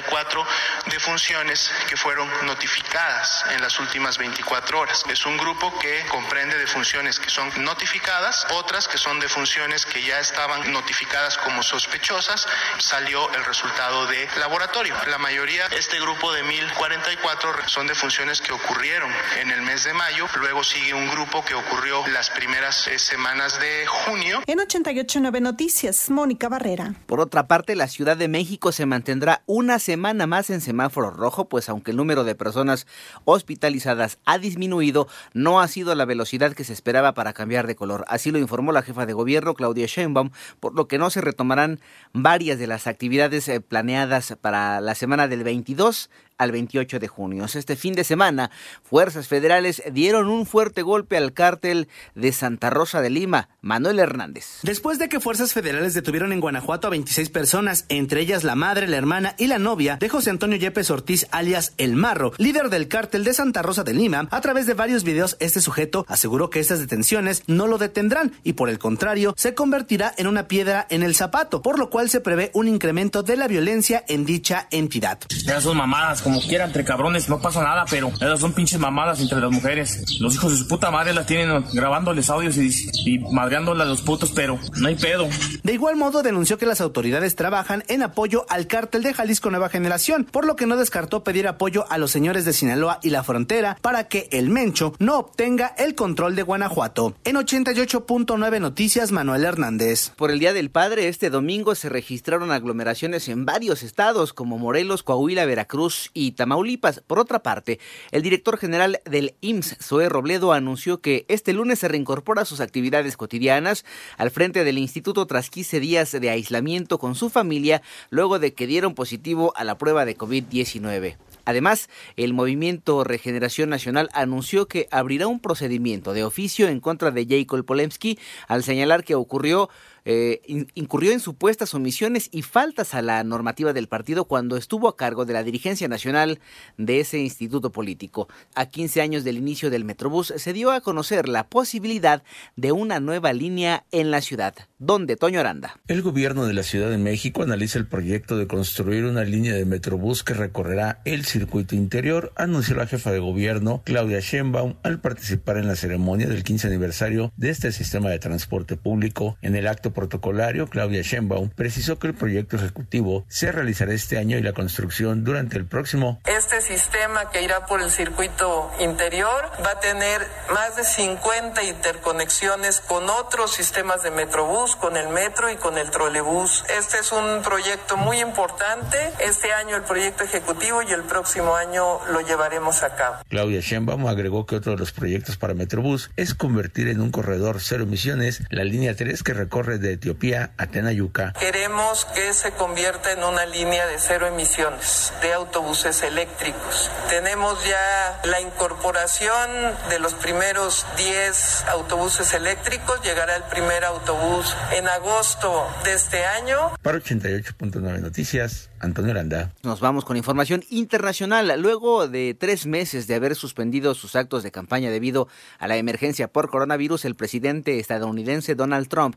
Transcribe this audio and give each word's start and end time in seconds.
defunciones 0.86 1.72
que 1.90 1.98
fueron 1.98 2.30
notificadas 2.46 3.44
en 3.54 3.62
las 3.62 3.80
últimas 3.80 4.18
24 4.18 4.80
horas. 4.80 5.04
Es 5.10 5.26
un 5.26 5.38
grupo 5.38 5.74
que 5.80 6.06
comprende 6.10 6.58
defunciones 6.58 7.20
que 7.20 7.30
son 7.30 7.50
notificadas, 7.64 8.48
otras 8.52 8.88
que 8.88 8.98
son 8.98 9.20
defunciones 9.20 9.86
que 9.86 10.04
ya 10.04 10.20
estaban 10.20 10.72
notificadas 10.72 11.38
como 11.38 11.64
sospechosas, 11.64 12.48
salió 12.80 13.32
el 13.34 13.44
resultado 13.46 14.06
de 14.08 14.28
laboratorio. 14.40 14.96
La 15.08 15.18
mayoría, 15.18 15.66
este 15.68 16.00
grupo 16.00 16.32
de 16.32 16.44
1044 16.44 17.68
son 17.68 17.88
defunciones 17.88 18.42
que 18.42 18.54
ocurrieron 18.54 19.12
en 19.40 19.52
el 19.52 19.62
mes 19.62 19.84
de 19.84 19.94
mayo, 19.94 20.28
luego 20.40 20.64
sigue 20.64 20.94
un 20.94 21.10
grupo 21.10 21.44
que 21.44 21.54
ocurrió 21.54 22.06
las 22.08 22.30
primeras 22.30 22.88
eh, 22.88 23.00
semanas 23.00 23.60
de 23.60 23.86
junio. 23.88 24.42
En 24.48 24.60
889 24.60 25.42
Noticias, 25.42 26.10
Mónica 26.10 26.50
Barrera. 26.50 26.94
Por 27.06 27.20
otra 27.20 27.48
parte, 27.48 27.76
la 27.76 27.88
Ciudad 27.88 28.18
de 28.18 28.28
México 28.28 28.72
se 28.72 28.86
mantendrá 28.86 29.42
una 29.46 29.80
semana 29.82 30.28
más 30.28 30.50
en 30.50 30.62
semáforo 30.62 31.12
rojo, 31.12 31.50
pues 31.50 31.68
aunque 31.68 31.92
el 31.92 31.98
número 31.98 32.24
de 32.24 32.36
personas 32.36 32.88
hospitalizadas 33.26 34.20
ha 34.24 34.38
disminuido, 34.38 35.10
no 35.34 35.60
ha 35.60 35.68
sido 35.68 35.94
la 35.96 36.06
velocidad 36.06 36.54
que 36.54 36.64
se 36.64 36.72
esperaba 36.72 37.14
para 37.14 37.34
cambiar 37.34 37.68
de 37.68 37.76
color. 37.76 38.06
Así 38.08 38.32
lo 38.32 38.40
informó 38.40 38.72
la 38.72 38.84
jefa 38.84 39.06
de 39.06 39.14
gobierno, 39.14 39.54
Claudia 39.54 39.88
Sheinbaum, 39.88 40.32
por 40.62 40.74
lo 40.74 40.88
que 40.88 40.98
no 40.98 41.10
se 41.10 41.20
retomarán 41.20 41.82
varias 42.14 42.58
de 42.58 42.68
las 42.68 42.88
actividades 42.88 43.48
eh, 43.50 43.60
planeadas 43.60 44.38
para 44.40 44.80
la 44.80 44.96
semana 44.96 45.28
del 45.28 45.44
22 45.44 46.10
al 46.42 46.52
28 46.52 47.00
de 47.00 47.08
junio. 47.08 47.46
Este 47.46 47.76
fin 47.76 47.94
de 47.94 48.04
semana, 48.04 48.50
fuerzas 48.84 49.28
federales 49.28 49.84
dieron 49.92 50.28
un 50.28 50.48
fuerte 50.48 50.82
golpe 50.82 51.16
al 51.16 51.34
cártel 51.34 51.88
de 52.16 52.32
Santa 52.32 52.72
Rosa 52.72 53.02
de 53.02 53.12
Lima, 53.12 53.50
Manuel 53.62 54.00
Hernández. 54.00 54.60
Después 54.64 54.98
de 54.98 55.08
que 55.08 55.20
fuerzas 55.20 55.54
federales 55.54 55.94
detuvieron 55.94 56.34
en 56.34 56.40
Guanajuato 56.40 56.88
a 56.88 56.90
26 56.90 57.30
personas, 57.30 57.86
entre 57.90 58.22
ellas 58.22 58.44
la 58.44 58.56
madre, 58.56 58.88
la 58.88 58.98
hermana 58.98 59.36
y 59.38 59.48
la 59.48 59.60
novia 59.62 59.98
de 59.98 60.10
José 60.10 60.30
Antonio 60.30 60.58
Yepes 60.58 60.92
Ortiz, 60.92 61.28
alias 61.32 61.74
El 61.78 61.96
Marro, 61.96 62.34
líder 62.38 62.70
del 62.70 62.88
cártel 62.88 63.24
de 63.24 63.34
Santa 63.34 63.62
Rosa 63.62 63.84
de 63.84 63.94
Lima, 63.94 64.28
a 64.32 64.42
través 64.42 64.66
de 64.66 64.74
varios 64.74 65.04
videos, 65.04 65.38
este 65.40 65.62
sujeto 65.62 66.06
aseguró 66.08 66.50
que 66.50 66.60
estas 66.60 66.80
detenciones 66.80 67.44
no 67.48 67.68
lo 67.68 67.78
detendrán 67.78 68.34
y 68.44 68.54
por 68.54 68.70
el 68.70 68.80
contrario, 68.80 69.34
se 69.38 69.54
convertirá 69.54 70.14
en 70.18 70.28
una 70.28 70.48
piedra 70.48 70.88
en 70.90 71.04
el 71.04 71.16
zapato, 71.16 71.62
por 71.62 71.80
lo 71.80 71.90
cual 71.90 72.10
se 72.10 72.20
prevé 72.20 72.52
un 72.54 72.68
incremento 72.68 73.24
de 73.24 73.38
la 73.38 73.48
violencia 73.48 74.04
en 74.08 74.26
dicha 74.26 74.68
entidad. 74.72 75.20
Ya 75.46 75.62
son 75.62 75.78
mamadas, 75.78 76.22
como 76.22 76.42
quiera, 76.42 76.66
entre 76.66 76.84
cabrones, 76.84 77.30
no 77.30 77.40
pasa 77.40 77.64
nada, 77.64 77.86
pero 77.90 78.10
esas 78.10 78.40
son 78.40 78.54
pinches 78.54 78.80
mamadas 78.80 79.20
entre 79.20 79.40
las 79.40 79.52
mujeres. 79.52 80.20
Los 80.20 80.36
hijos 80.36 80.52
de 80.52 80.58
su 80.58 80.68
puta 80.68 80.92
madre 80.92 81.14
las 81.14 81.26
tienen 81.26 81.64
grabándoles 81.74 82.30
audios 82.30 82.58
y, 82.58 82.72
y 83.06 83.20
madreándolas 83.32 83.86
a 83.86 83.90
los 83.90 84.02
putos, 84.02 84.32
pero 84.32 84.60
no 84.78 84.88
hay 84.88 84.96
pedo. 84.96 85.28
De 85.64 85.74
igual 85.74 85.96
modo, 85.96 86.24
denunció 86.24 86.58
que 86.58 86.66
las 86.66 86.82
autoridades 86.82 87.36
trabajan 87.36 87.84
en 87.88 88.04
apoyo 88.04 88.46
al 88.50 88.68
cártel 88.68 89.04
de 89.04 89.14
Jalisco 89.14 89.51
Nueva 89.52 89.70
Generación, 89.70 90.24
por 90.24 90.46
lo 90.46 90.56
que 90.56 90.66
no 90.66 90.78
descartó 90.78 91.24
pedir 91.24 91.48
apoyo 91.48 91.86
a 91.90 91.98
los 91.98 92.12
señores 92.12 92.46
de 92.46 92.54
Sinaloa 92.54 93.00
y 93.04 93.10
la 93.10 93.24
frontera 93.24 93.78
para 93.82 94.08
que 94.08 94.28
el 94.32 94.50
Mencho 94.50 94.94
no 95.00 95.20
obtenga 95.20 95.76
el 95.78 95.96
control 95.96 96.36
de 96.36 96.44
Guanajuato. 96.44 97.14
En 97.24 97.36
88.9 97.36 98.60
Noticias, 98.60 99.12
Manuel 99.12 99.44
Hernández. 99.44 100.10
Por 100.16 100.32
el 100.32 100.40
Día 100.40 100.54
del 100.54 100.72
Padre, 100.72 101.08
este 101.08 101.30
domingo 101.30 101.76
se 101.76 101.90
registraron 101.90 102.52
aglomeraciones 102.52 103.28
en 103.30 103.46
varios 103.46 103.84
estados 103.84 104.34
como 104.34 104.58
Morelos, 104.58 105.04
Coahuila, 105.04 105.46
Veracruz 105.46 106.12
y 106.14 106.32
Tamaulipas. 106.32 107.02
Por 107.06 107.20
otra 107.20 107.44
parte, 107.44 107.80
el 108.12 108.22
director 108.22 108.58
general 108.58 109.02
del 109.06 109.36
IMSS, 109.42 109.78
Zoe 109.82 110.10
Robledo, 110.10 110.54
anunció 110.54 111.02
que 111.02 111.26
este 111.28 111.54
lunes 111.54 111.80
se 111.80 111.88
reincorpora 111.88 112.44
a 112.44 112.46
sus 112.46 112.62
actividades 112.62 113.18
cotidianas 113.18 113.86
al 114.18 114.32
frente 114.32 114.64
del 114.64 114.78
instituto 114.78 115.26
tras 115.28 115.50
15 115.50 115.80
días 115.80 116.12
de 116.12 116.30
aislamiento 116.30 117.00
con 117.00 117.16
su 117.16 117.30
familia 117.30 117.82
luego 118.10 118.40
de 118.40 118.54
que 118.54 118.68
dieron 118.68 118.94
positivo 118.94 119.41
a 119.56 119.64
la 119.64 119.78
prueba 119.78 120.06
de 120.06 120.18
COVID-19. 120.18 121.18
Además, 121.46 121.90
el 122.18 122.34
movimiento 122.34 123.04
Regeneración 123.04 123.70
Nacional 123.70 124.10
anunció 124.14 124.68
que 124.68 124.88
abrirá 124.92 125.28
un 125.28 125.40
procedimiento 125.40 126.14
de 126.14 126.24
oficio 126.24 126.68
en 126.68 126.80
contra 126.80 127.12
de 127.12 127.26
Jacob 127.28 127.66
Polemski 127.66 128.20
al 128.48 128.64
señalar 128.64 129.04
que 129.04 129.16
ocurrió 129.16 129.70
eh, 130.06 130.42
incurrió 130.74 131.12
en 131.12 131.20
supuestas 131.20 131.74
omisiones 131.74 132.30
y 132.32 132.42
faltas 132.42 132.94
a 132.94 133.02
la 133.02 133.24
normativa 133.24 133.74
del 133.74 133.88
partido 133.88 134.26
cuando 134.26 134.58
estuvo 134.58 134.88
a 134.88 134.98
cargo 134.98 135.26
de 135.26 135.34
la 135.34 135.44
dirigencia 135.44 135.88
nacional 135.88 136.40
de 136.78 137.00
ese 137.00 137.20
instituto 137.20 137.72
político. 137.72 138.28
A 138.56 138.66
15 138.66 139.02
años 139.02 139.24
del 139.24 139.38
inicio 139.38 139.70
del 139.70 139.86
Metrobús 139.86 140.34
se 140.36 140.54
dio 140.54 140.72
a 140.72 140.82
conocer 140.82 141.28
la 141.28 141.48
posibilidad 141.48 142.24
de 142.56 142.72
una 142.72 143.00
nueva 143.00 143.34
línea 143.34 143.86
en 143.92 144.12
la 144.12 144.22
ciudad. 144.22 144.56
donde 144.80 145.16
Toño 145.16 145.40
Aranda? 145.40 145.80
El 145.88 146.02
gobierno 146.02 146.48
de 146.48 146.54
la 146.54 146.64
Ciudad 146.64 146.90
de 146.90 146.98
México 146.98 147.44
analiza 147.44 147.78
el 147.78 147.86
proyecto 147.86 148.38
de 148.38 148.48
construir 148.48 149.06
una 149.06 149.24
línea 149.24 149.54
de 149.54 149.66
Metrobús 149.66 150.24
que 150.24 150.34
recorrerá 150.34 151.02
el 151.06 151.24
circuito 151.26 151.76
interior, 151.76 152.34
anunció 152.36 152.76
la 152.76 152.88
jefa 152.88 153.12
de 153.12 153.20
gobierno 153.20 153.84
Claudia 153.86 154.20
Sheinbaum 154.20 154.76
al 154.82 155.00
participar 155.00 155.58
en 155.58 155.68
la 155.68 155.76
ceremonia 155.76 156.28
del 156.28 156.44
15 156.44 156.68
aniversario 156.68 157.32
de 157.38 157.52
este 157.52 157.72
sistema 157.72 158.10
de 158.10 158.18
transporte 158.18 158.76
público. 158.76 159.38
En 159.42 159.56
el 159.56 159.68
acto 159.68 159.91
protocolario, 159.92 160.68
Claudia 160.68 161.02
Sheinbaum 161.02 161.50
precisó 161.50 162.00
que 162.00 162.08
el 162.08 162.14
proyecto 162.14 162.56
ejecutivo 162.56 163.26
se 163.28 163.52
realizará 163.52 163.94
este 163.94 164.18
año 164.18 164.38
y 164.38 164.42
la 164.42 164.54
construcción 164.54 165.24
durante 165.24 165.58
el 165.58 165.66
próximo. 165.66 166.20
Este 166.26 166.62
sistema 166.62 167.30
que 167.30 167.44
irá 167.44 167.66
por 167.66 167.82
el 167.82 167.92
circuito 167.92 168.72
interior 168.80 169.52
va 169.66 169.72
a 169.72 169.80
tener 169.80 170.22
más 170.54 170.76
de 170.76 170.84
50 170.84 171.64
interconexiones 171.64 172.82
con 172.82 173.10
otros 173.10 173.54
sistemas 173.54 174.04
de 174.04 174.12
Metrobús, 174.12 174.76
con 174.76 174.98
el 174.98 175.10
metro 175.10 175.50
y 175.52 175.56
con 175.56 175.78
el 175.78 175.90
trolebús. 175.92 176.64
Este 176.78 177.00
es 177.00 177.12
un 177.12 177.42
proyecto 177.44 177.98
muy 177.98 178.20
importante. 178.20 178.98
Este 179.20 179.54
año 179.54 179.76
el 179.76 179.84
proyecto 179.84 180.24
ejecutivo 180.24 180.82
y 180.82 180.92
el 180.92 181.04
próximo 181.04 181.56
año 181.56 182.00
lo 182.12 182.22
llevaremos 182.22 182.84
a 182.84 182.96
cabo. 182.96 183.18
Claudia 183.30 183.62
Sheinbaum 183.62 184.08
agregó 184.08 184.46
que 184.46 184.56
otro 184.56 184.74
de 184.74 184.78
los 184.78 184.92
proyectos 184.92 185.38
para 185.38 185.54
Metrobús 185.54 186.12
es 186.16 186.34
convertir 186.34 186.88
en 186.88 187.02
un 187.02 187.12
corredor 187.12 187.60
cero 187.60 187.84
emisiones 187.84 188.44
la 188.50 188.64
línea 188.64 188.96
3 188.96 189.24
que 189.24 189.34
recorre 189.34 189.78
de 189.82 189.94
Etiopía 189.94 190.52
a 190.58 190.68
Tenayuca. 190.68 191.34
Queremos 191.34 192.06
que 192.06 192.34
se 192.34 192.52
convierta 192.52 193.12
en 193.12 193.24
una 193.24 193.46
línea 193.46 193.86
de 193.88 193.98
cero 194.00 194.28
emisiones 194.28 195.14
de 195.22 195.34
autobuses 195.34 196.04
eléctricos. 196.04 196.90
Tenemos 197.10 197.58
ya 197.66 198.22
la 198.24 198.40
incorporación 198.40 199.50
de 199.90 200.00
los 200.00 200.14
primeros 200.14 200.86
10 200.98 201.66
autobuses 201.70 202.34
eléctricos. 202.34 203.02
Llegará 203.04 203.36
el 203.36 203.44
primer 203.44 203.84
autobús 203.84 204.56
en 204.74 204.88
agosto 204.88 205.68
de 205.84 205.94
este 205.94 206.24
año. 206.26 206.72
Para 206.82 207.00
88.9 207.00 208.00
Noticias, 208.00 208.70
Antonio 208.80 209.12
Aranda. 209.12 209.52
Nos 209.64 209.80
vamos 209.80 210.06
con 210.06 210.18
información 210.18 210.64
internacional. 210.70 211.54
Luego 211.60 212.08
de 212.08 212.36
tres 212.38 212.66
meses 212.66 213.08
de 213.08 213.16
haber 213.16 213.36
suspendido 213.36 213.94
sus 213.96 214.16
actos 214.16 214.44
de 214.44 214.52
campaña 214.52 214.90
debido 214.90 215.28
a 215.60 215.68
la 215.68 215.78
emergencia 215.78 216.28
por 216.28 216.50
coronavirus, 216.50 217.06
el 217.06 217.16
presidente 217.16 217.80
estadounidense 217.80 218.56
Donald 218.56 218.88
Trump 218.88 219.16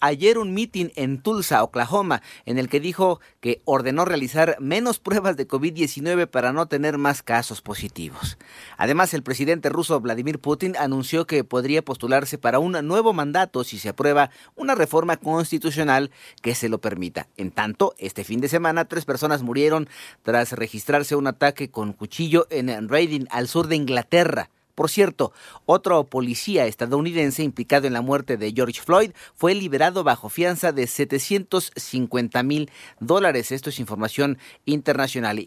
ayer 0.00 0.38
un 0.38 0.54
mitin 0.54 0.92
en 0.96 1.20
Tulsa, 1.22 1.62
Oklahoma, 1.62 2.22
en 2.46 2.58
el 2.58 2.68
que 2.68 2.80
dijo 2.80 3.20
que 3.40 3.62
ordenó 3.64 4.04
realizar 4.04 4.56
menos 4.60 4.98
pruebas 4.98 5.36
de 5.36 5.46
COVID-19 5.46 6.26
para 6.26 6.52
no 6.52 6.66
tener 6.66 6.98
más 6.98 7.22
casos 7.22 7.62
positivos. 7.62 8.38
Además, 8.76 9.14
el 9.14 9.22
presidente 9.22 9.68
ruso 9.68 10.00
Vladimir 10.00 10.38
Putin 10.38 10.76
anunció 10.76 11.26
que 11.26 11.44
podría 11.44 11.84
postularse 11.84 12.38
para 12.38 12.58
un 12.58 12.72
nuevo 12.86 13.12
mandato 13.12 13.64
si 13.64 13.78
se 13.78 13.90
aprueba 13.90 14.30
una 14.56 14.74
reforma 14.74 15.16
constitucional 15.16 16.10
que 16.42 16.54
se 16.54 16.68
lo 16.68 16.80
permita. 16.80 17.28
En 17.36 17.50
tanto, 17.50 17.94
este 17.98 18.24
fin 18.24 18.40
de 18.40 18.48
semana 18.48 18.86
tres 18.86 19.04
personas 19.04 19.42
murieron 19.42 19.88
tras 20.22 20.52
registrarse 20.52 21.16
un 21.16 21.26
ataque 21.26 21.70
con 21.70 21.92
cuchillo 21.92 22.46
en 22.50 22.88
Reading, 22.88 23.26
al 23.30 23.48
sur 23.48 23.68
de 23.68 23.76
Inglaterra. 23.76 24.50
Por 24.78 24.90
cierto, 24.90 25.32
otro 25.66 26.04
policía 26.04 26.66
estadounidense 26.66 27.42
implicado 27.42 27.88
en 27.88 27.94
la 27.94 28.00
muerte 28.00 28.36
de 28.36 28.52
George 28.52 28.80
Floyd 28.80 29.10
fue 29.34 29.52
liberado 29.56 30.04
bajo 30.04 30.28
fianza 30.28 30.70
de 30.70 30.86
750 30.86 32.40
mil 32.44 32.70
dólares. 33.00 33.50
Esto 33.50 33.70
es 33.70 33.80
información 33.80 34.38
internacional. 34.66 35.40